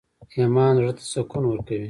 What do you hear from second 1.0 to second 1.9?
سکون ورکوي؟